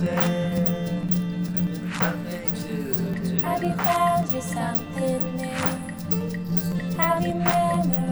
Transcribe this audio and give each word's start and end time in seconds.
Have 0.00 0.08
you 3.62 3.74
found 3.74 4.32
yourself 4.32 4.80
in 4.96 5.36
me? 5.36 5.50
Have 6.96 7.26
you 7.26 7.34
memorized? 7.34 8.09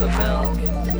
of 0.00 0.18
milk. 0.18 0.97